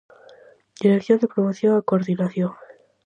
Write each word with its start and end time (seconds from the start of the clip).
Dirección 0.83 1.17
de 1.21 1.31
Promoción 1.33 1.73
e 1.77 1.85
Coordinación. 1.89 2.51